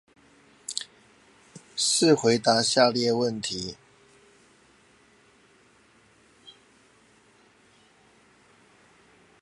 [1.77, 3.75] 試回答下列問題